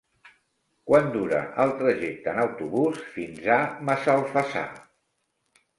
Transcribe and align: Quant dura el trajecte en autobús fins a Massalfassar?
Quant 0.91 1.09
dura 1.15 1.41
el 1.65 1.73
trajecte 1.83 2.33
en 2.33 2.41
autobús 2.47 2.99
fins 3.19 3.47
a 3.59 3.61
Massalfassar? 3.91 4.67